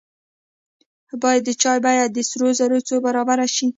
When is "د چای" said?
1.45-1.77